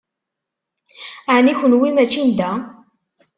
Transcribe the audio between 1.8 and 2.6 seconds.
mačči n da?